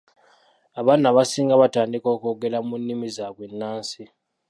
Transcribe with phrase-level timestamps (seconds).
[0.79, 4.01] Abaana abasinga batandika okwogera mu nnimi zaabwe ennansi.